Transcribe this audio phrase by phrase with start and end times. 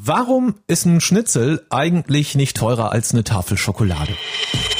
[0.00, 4.12] Warum ist ein Schnitzel eigentlich nicht teurer als eine Tafel Schokolade?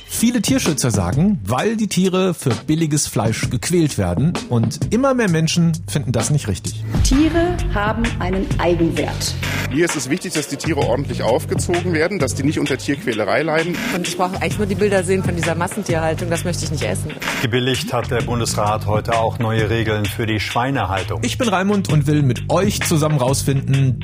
[0.06, 5.72] Viele Tierschützer sagen, weil die Tiere für billiges Fleisch gequält werden und immer mehr Menschen
[5.88, 6.84] finden das nicht richtig.
[7.02, 9.34] Tiere haben einen Eigenwert.
[9.72, 13.42] Mir ist es wichtig, dass die Tiere ordentlich aufgezogen werden, dass die nicht unter Tierquälerei
[13.42, 13.76] leiden.
[13.96, 16.84] Und ich brauche eigentlich nur die Bilder sehen von dieser Massentierhaltung, das möchte ich nicht
[16.84, 17.10] essen.
[17.42, 21.22] Gebilligt hat der Bundesrat heute auch neue Regeln für die Schweinehaltung.
[21.24, 24.00] Ich bin Raimund und will mit euch zusammen rausfinden,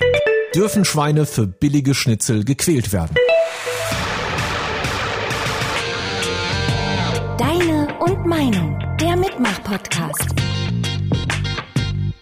[0.55, 3.17] dürfen Schweine für billige Schnitzel gequält werden.
[7.39, 10.35] Deine und Meinung, der Mitmach-Podcast.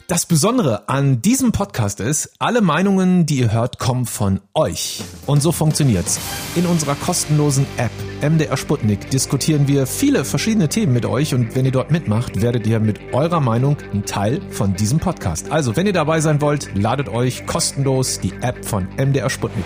[0.09, 5.01] Das Besondere an diesem Podcast ist, alle Meinungen, die ihr hört, kommen von euch.
[5.27, 6.19] Und so funktioniert's.
[6.57, 11.65] In unserer kostenlosen App MDR Sputnik diskutieren wir viele verschiedene Themen mit euch und wenn
[11.65, 15.51] ihr dort mitmacht, werdet ihr mit eurer Meinung ein Teil von diesem Podcast.
[15.53, 19.65] Also, wenn ihr dabei sein wollt, ladet euch kostenlos die App von MDR Sputnik.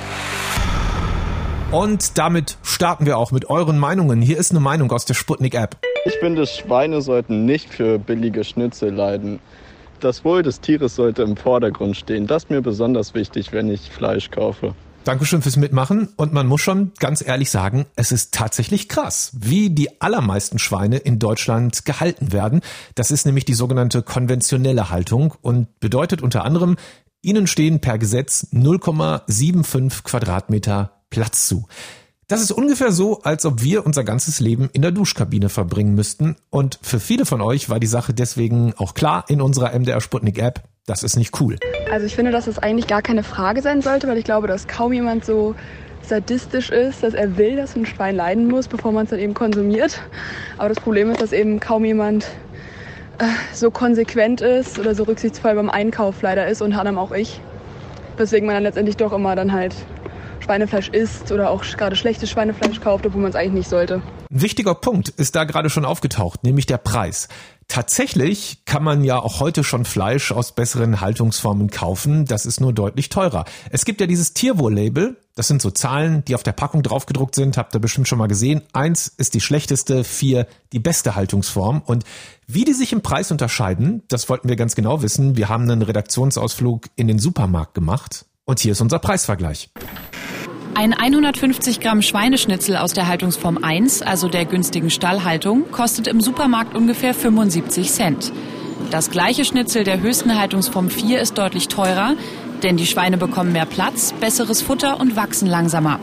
[1.72, 4.22] Und damit starten wir auch mit euren Meinungen.
[4.22, 5.76] Hier ist eine Meinung aus der Sputnik App.
[6.04, 9.40] Ich finde, Schweine sollten nicht für billige Schnitzel leiden.
[10.00, 12.26] Das Wohl des Tieres sollte im Vordergrund stehen.
[12.26, 14.74] Das ist mir besonders wichtig, wenn ich Fleisch kaufe.
[15.06, 16.08] Dankeschön fürs Mitmachen.
[16.16, 20.96] Und man muss schon ganz ehrlich sagen, es ist tatsächlich krass, wie die allermeisten Schweine
[20.96, 22.60] in Deutschland gehalten werden.
[22.96, 26.76] Das ist nämlich die sogenannte konventionelle Haltung und bedeutet unter anderem,
[27.22, 31.66] ihnen stehen per Gesetz 0,75 Quadratmeter Platz zu.
[32.28, 36.34] Das ist ungefähr so, als ob wir unser ganzes Leben in der Duschkabine verbringen müssten.
[36.50, 40.40] Und für viele von euch war die Sache deswegen auch klar in unserer MDR Sputnik
[40.40, 40.64] App.
[40.86, 41.56] Das ist nicht cool.
[41.88, 44.66] Also ich finde, dass es eigentlich gar keine Frage sein sollte, weil ich glaube, dass
[44.66, 45.54] kaum jemand so
[46.02, 49.34] sadistisch ist, dass er will, dass ein Schwein leiden muss, bevor man es dann eben
[49.34, 50.02] konsumiert.
[50.58, 52.24] Aber das Problem ist, dass eben kaum jemand
[53.18, 57.40] äh, so konsequent ist oder so rücksichtsvoll beim Einkauf leider ist, unter anderem auch ich.
[58.16, 59.76] Weswegen man dann letztendlich doch immer dann halt
[60.46, 64.00] Schweinefleisch isst oder auch gerade schlechtes Schweinefleisch kauft, obwohl man es eigentlich nicht sollte.
[64.30, 67.26] Ein wichtiger Punkt ist da gerade schon aufgetaucht, nämlich der Preis.
[67.66, 72.24] Tatsächlich kann man ja auch heute schon Fleisch aus besseren Haltungsformen kaufen.
[72.24, 73.44] Das ist nur deutlich teurer.
[73.70, 75.16] Es gibt ja dieses Tierwohl-Label.
[75.34, 77.56] Das sind so Zahlen, die auf der Packung draufgedruckt sind.
[77.56, 78.62] Habt ihr bestimmt schon mal gesehen.
[78.72, 81.82] Eins ist die schlechteste, vier die beste Haltungsform.
[81.84, 82.04] Und
[82.46, 85.36] wie die sich im Preis unterscheiden, das wollten wir ganz genau wissen.
[85.36, 88.26] Wir haben einen Redaktionsausflug in den Supermarkt gemacht.
[88.44, 89.70] Und hier ist unser Preisvergleich.
[90.78, 96.76] Ein 150 Gramm Schweineschnitzel aus der Haltungsform 1, also der günstigen Stallhaltung, kostet im Supermarkt
[96.76, 98.30] ungefähr 75 Cent.
[98.90, 102.12] Das gleiche Schnitzel der höchsten Haltungsform 4 ist deutlich teurer,
[102.62, 105.98] denn die Schweine bekommen mehr Platz, besseres Futter und wachsen langsamer.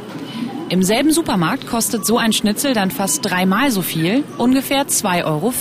[0.69, 5.53] Im selben Supermarkt kostet so ein Schnitzel dann fast dreimal so viel, ungefähr 2,40 Euro.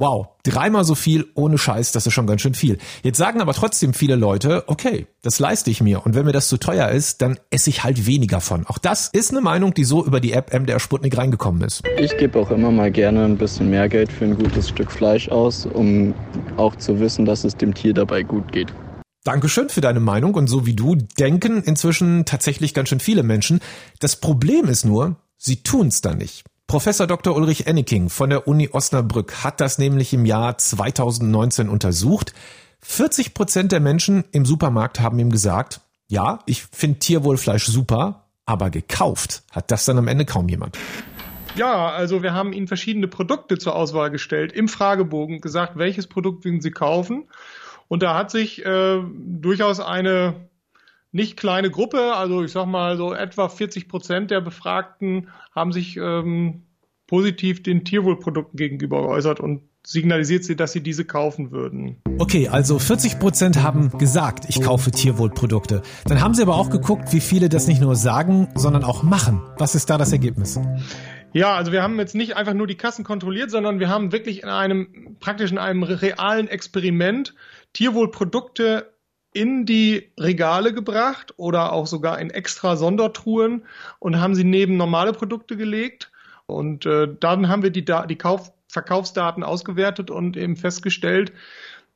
[0.00, 2.78] Wow, dreimal so viel ohne Scheiß, das ist schon ganz schön viel.
[3.02, 6.48] Jetzt sagen aber trotzdem viele Leute, okay, das leiste ich mir und wenn mir das
[6.48, 8.66] zu teuer ist, dann esse ich halt weniger von.
[8.66, 11.82] Auch das ist eine Meinung, die so über die App MDR Sputnik reingekommen ist.
[11.98, 15.28] Ich gebe auch immer mal gerne ein bisschen mehr Geld für ein gutes Stück Fleisch
[15.28, 16.14] aus, um
[16.56, 18.72] auch zu wissen, dass es dem Tier dabei gut geht.
[19.24, 23.60] Dankeschön für deine Meinung und so wie du denken inzwischen tatsächlich ganz schön viele Menschen.
[23.98, 26.44] Das Problem ist nur, sie tun's dann nicht.
[26.70, 27.34] Professor Dr.
[27.34, 32.32] Ulrich Enneking von der Uni Osnabrück hat das nämlich im Jahr 2019 untersucht.
[32.78, 38.70] 40 Prozent der Menschen im Supermarkt haben ihm gesagt, ja, ich finde Tierwohlfleisch super, aber
[38.70, 40.78] gekauft hat das dann am Ende kaum jemand.
[41.56, 46.44] Ja, also wir haben Ihnen verschiedene Produkte zur Auswahl gestellt im Fragebogen gesagt, welches Produkt
[46.44, 47.24] würden Sie kaufen.
[47.88, 50.48] Und da hat sich äh, durchaus eine
[51.12, 55.96] nicht kleine Gruppe, also ich sag mal so etwa 40 Prozent der Befragten haben sich
[55.96, 56.62] ähm,
[57.06, 61.96] positiv den Tierwohlprodukten gegenüber geäußert und signalisiert sie, dass sie diese kaufen würden.
[62.18, 65.82] Okay, also 40 Prozent haben gesagt, ich kaufe Tierwohlprodukte.
[66.04, 69.40] Dann haben sie aber auch geguckt, wie viele das nicht nur sagen, sondern auch machen.
[69.58, 70.60] Was ist da das Ergebnis?
[71.32, 74.42] Ja, also wir haben jetzt nicht einfach nur die Kassen kontrolliert, sondern wir haben wirklich
[74.42, 77.34] in einem, praktisch in einem realen Experiment
[77.72, 78.92] Tierwohlprodukte
[79.32, 83.64] in die Regale gebracht oder auch sogar in extra Sondertruhen
[83.98, 86.10] und haben sie neben normale Produkte gelegt.
[86.46, 91.32] Und äh, dann haben wir die, die Kauf Verkaufsdaten ausgewertet und eben festgestellt,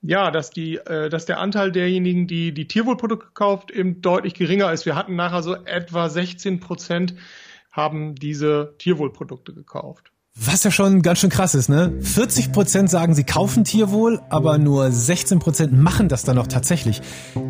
[0.03, 4.73] ja, dass die, äh, dass der Anteil derjenigen, die die Tierwohlprodukte kauft, eben deutlich geringer
[4.73, 4.85] ist.
[4.85, 7.15] Wir hatten nachher so etwa 16 Prozent
[7.71, 10.13] haben diese Tierwohlprodukte gekauft.
[10.37, 11.93] Was ja schon ganz schön krass ist, ne?
[12.01, 17.01] 40 Prozent sagen, sie kaufen Tierwohl, aber nur 16 Prozent machen das dann auch tatsächlich.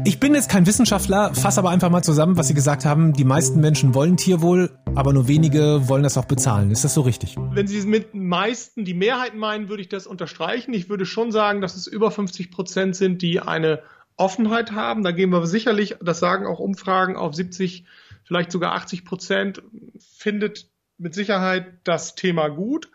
[0.05, 3.15] Ich bin jetzt kein Wissenschaftler, fasse aber einfach mal zusammen, was Sie gesagt haben.
[3.15, 6.71] Die meisten Menschen wollen Tierwohl, aber nur wenige wollen das auch bezahlen.
[6.71, 7.37] Ist das so richtig?
[7.53, 10.75] Wenn Sie mit meisten die Mehrheit meinen, würde ich das unterstreichen.
[10.75, 13.81] Ich würde schon sagen, dass es über 50 Prozent sind, die eine
[14.19, 15.05] Offenheit haben.
[15.05, 17.87] Da gehen wir sicherlich, das sagen auch Umfragen, auf 70,
[18.25, 19.63] vielleicht sogar 80 Prozent
[19.99, 20.67] findet
[20.99, 22.91] mit Sicherheit das Thema gut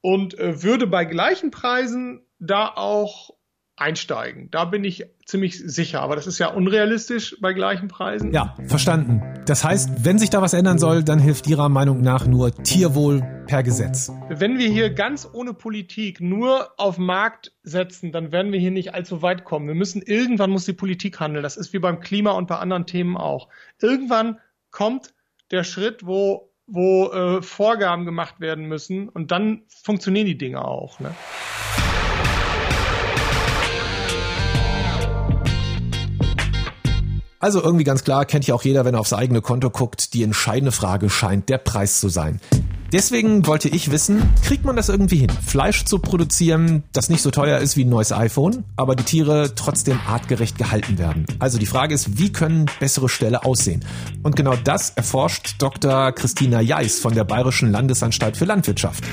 [0.00, 3.30] und äh, würde bei gleichen Preisen da auch
[3.76, 4.50] einsteigen.
[4.50, 6.00] Da bin ich ziemlich sicher.
[6.00, 8.32] Aber das ist ja unrealistisch bei gleichen Preisen.
[8.32, 9.22] Ja, verstanden.
[9.46, 13.22] Das heißt, wenn sich da was ändern soll, dann hilft Ihrer Meinung nach nur Tierwohl
[13.46, 14.12] per Gesetz.
[14.28, 18.94] Wenn wir hier ganz ohne Politik nur auf Markt setzen, dann werden wir hier nicht
[18.94, 19.66] allzu weit kommen.
[19.66, 21.42] Wir müssen irgendwann muss die Politik handeln.
[21.42, 23.48] Das ist wie beim Klima und bei anderen Themen auch.
[23.80, 24.38] Irgendwann
[24.70, 25.14] kommt
[25.50, 31.00] der Schritt, wo wo äh, Vorgaben gemacht werden müssen und dann funktionieren die Dinge auch.
[31.00, 31.14] Ne?
[37.44, 40.22] Also irgendwie ganz klar, kennt ja auch jeder, wenn er aufs eigene Konto guckt, die
[40.22, 42.40] entscheidende Frage scheint der Preis zu sein.
[42.90, 47.30] Deswegen wollte ich wissen, kriegt man das irgendwie hin, Fleisch zu produzieren, das nicht so
[47.30, 51.26] teuer ist wie ein neues iPhone, aber die Tiere trotzdem artgerecht gehalten werden?
[51.38, 53.84] Also die Frage ist, wie können bessere Ställe aussehen?
[54.22, 56.12] Und genau das erforscht Dr.
[56.12, 59.04] Christina Jeis von der Bayerischen Landesanstalt für Landwirtschaft.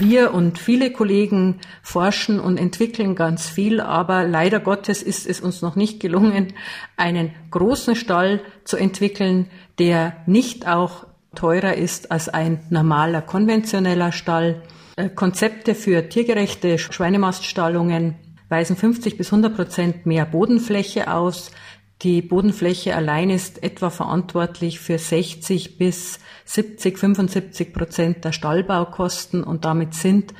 [0.00, 5.60] Wir und viele Kollegen forschen und entwickeln ganz viel, aber leider Gottes ist es uns
[5.60, 6.54] noch nicht gelungen,
[6.96, 14.62] einen großen Stall zu entwickeln, der nicht auch teurer ist als ein normaler konventioneller Stall.
[14.96, 18.14] Äh, Konzepte für tiergerechte Schweinemaststallungen
[18.48, 21.50] weisen 50 bis 100 Prozent mehr Bodenfläche aus.
[22.02, 29.66] Die Bodenfläche allein ist etwa verantwortlich für 60 bis 70, 75 Prozent der Stallbaukosten und
[29.66, 30.32] damit sind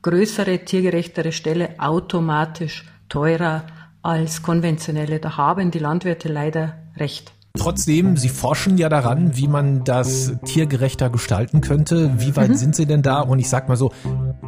[0.00, 3.66] größere, tiergerechtere Ställe automatisch teurer
[4.02, 5.20] als konventionelle.
[5.20, 7.32] Da haben die Landwirte leider recht.
[7.56, 12.14] Trotzdem, Sie forschen ja daran, wie man das tiergerechter gestalten könnte.
[12.18, 12.54] Wie weit mhm.
[12.56, 13.20] sind Sie denn da?
[13.20, 13.92] Und ich sag mal so,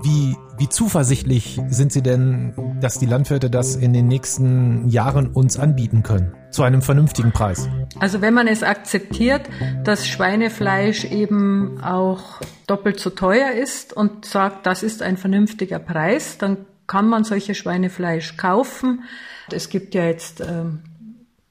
[0.02, 5.58] wie, wie zuversichtlich sind Sie denn, dass die Landwirte das in den nächsten Jahren uns
[5.58, 6.34] anbieten können?
[6.50, 7.68] Zu einem vernünftigen Preis?
[8.00, 9.42] Also wenn man es akzeptiert,
[9.84, 16.38] dass Schweinefleisch eben auch doppelt so teuer ist und sagt, das ist ein vernünftiger Preis,
[16.38, 19.04] dann kann man solche Schweinefleisch kaufen.
[19.50, 20.80] Es gibt ja jetzt ähm,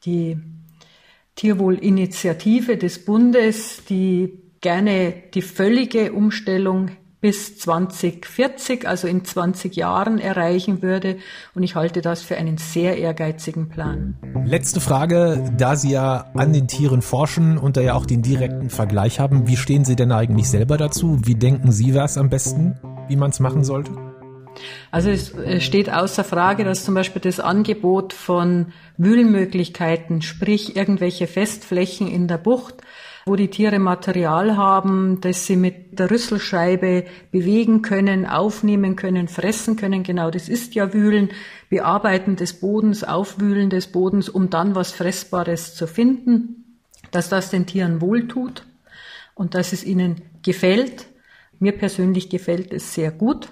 [0.06, 0.38] die
[1.36, 10.81] Tierwohlinitiative des Bundes, die gerne die völlige Umstellung bis 2040, also in 20 Jahren erreichen
[10.81, 11.17] würde.
[11.53, 14.15] Und ich halte das für einen sehr ehrgeizigen Plan.
[14.45, 18.69] Letzte Frage, da Sie ja an den Tieren forschen und da ja auch den direkten
[18.69, 21.19] Vergleich haben, wie stehen Sie denn eigentlich selber dazu?
[21.23, 22.77] Wie denken Sie, wäre es am besten,
[23.07, 23.91] wie man es machen sollte?
[24.91, 25.33] Also es
[25.63, 32.38] steht außer Frage, dass zum Beispiel das Angebot von Wühlmöglichkeiten, sprich irgendwelche Festflächen in der
[32.38, 32.75] Bucht,
[33.25, 39.75] wo die Tiere Material haben, das sie mit der Rüsselscheibe bewegen können, aufnehmen können, fressen
[39.75, 40.04] können.
[40.04, 41.30] Genau, das ist ja Wühlen,
[41.69, 46.80] Bearbeiten des Bodens, Aufwühlen des Bodens, um dann was Fressbares zu finden,
[47.12, 48.66] dass das den Tieren wohltut
[49.33, 51.07] und dass es ihnen gefällt.
[51.60, 53.50] Mir persönlich gefällt es sehr gut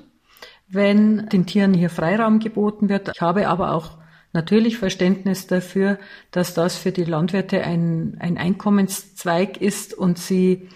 [0.73, 3.11] wenn den Tieren hier Freiraum geboten wird.
[3.13, 3.97] Ich habe aber auch
[4.33, 5.99] natürlich Verständnis dafür,
[6.31, 10.69] dass das für die Landwirte ein, ein Einkommenszweig ist und sie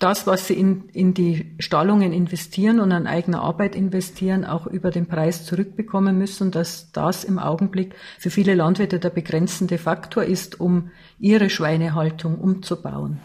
[0.00, 4.90] das, was sie in, in die Stallungen investieren und an eigener Arbeit investieren, auch über
[4.90, 10.58] den Preis zurückbekommen müssen, dass das im Augenblick für viele Landwirte der begrenzende Faktor ist,
[10.58, 13.20] um ihre Schweinehaltung umzubauen.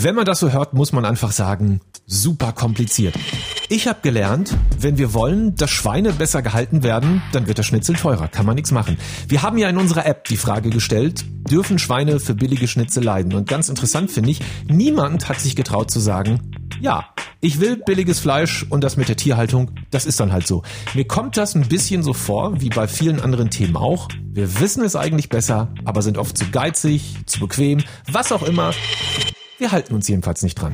[0.00, 3.16] Wenn man das so hört, muss man einfach sagen, super kompliziert.
[3.68, 7.96] Ich habe gelernt, wenn wir wollen, dass Schweine besser gehalten werden, dann wird der Schnitzel
[7.96, 8.96] teurer, kann man nichts machen.
[9.26, 13.34] Wir haben ja in unserer App die Frage gestellt, dürfen Schweine für billige Schnitzel leiden?
[13.34, 17.06] Und ganz interessant finde ich, niemand hat sich getraut zu sagen, ja,
[17.40, 20.62] ich will billiges Fleisch und das mit der Tierhaltung, das ist dann halt so.
[20.94, 24.06] Mir kommt das ein bisschen so vor, wie bei vielen anderen Themen auch.
[24.30, 28.72] Wir wissen es eigentlich besser, aber sind oft zu geizig, zu bequem, was auch immer.
[29.58, 30.72] Wir halten uns jedenfalls nicht dran.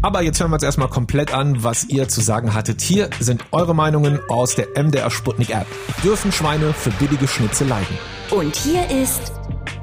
[0.00, 2.80] Aber jetzt hören wir uns erstmal komplett an, was ihr zu sagen hattet.
[2.80, 5.66] Hier sind eure Meinungen aus der MDR Sputnik App.
[6.04, 7.98] Dürfen Schweine für billige Schnitzel leiden?
[8.30, 9.32] Und hier ist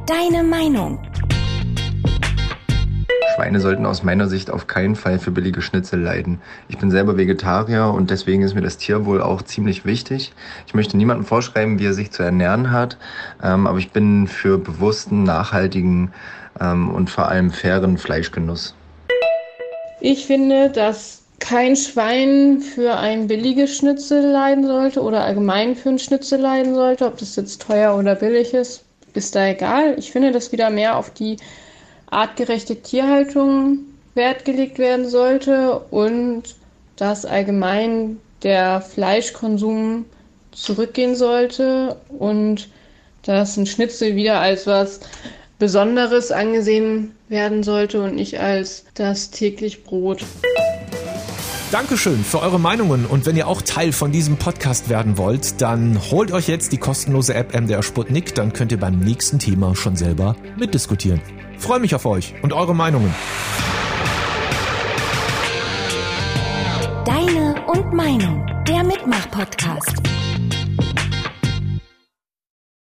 [0.06, 1.02] deine Meinung.
[3.34, 6.40] Schweine sollten aus meiner Sicht auf keinen Fall für billige Schnitzel leiden.
[6.68, 10.34] Ich bin selber Vegetarier und deswegen ist mir das Tierwohl auch ziemlich wichtig.
[10.68, 12.98] Ich möchte niemandem vorschreiben, wie er sich zu ernähren hat,
[13.44, 16.14] ähm, aber ich bin für bewussten, nachhaltigen
[16.62, 18.76] ähm, und vor allem fairen Fleischgenuss.
[20.00, 26.00] Ich finde, dass kein Schwein für ein billiges Schnitzel leiden sollte oder allgemein für ein
[26.00, 27.06] Schnitzel leiden sollte.
[27.06, 29.96] Ob das jetzt teuer oder billig ist, ist da egal.
[29.98, 31.38] Ich finde, dass wieder mehr auf die
[32.14, 33.80] artgerechte Tierhaltung
[34.16, 36.44] Wert gelegt werden sollte und
[36.96, 40.06] dass allgemein der Fleischkonsum
[40.52, 42.70] zurückgehen sollte und
[43.24, 45.00] dass ein Schnitzel wieder als was
[45.58, 50.24] Besonderes angesehen werden sollte und nicht als das täglich Brot.
[51.72, 56.00] Dankeschön für eure Meinungen und wenn ihr auch Teil von diesem Podcast werden wollt, dann
[56.12, 59.96] holt euch jetzt die kostenlose App MDR Sputnik, dann könnt ihr beim nächsten Thema schon
[59.96, 61.20] selber mitdiskutieren.
[61.64, 63.16] Freue mich auf euch und eure Meinungen.
[67.06, 70.23] Deine und Meinung, der Mitmach-Podcast.